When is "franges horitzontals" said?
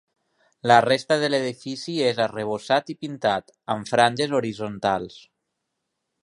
3.93-5.21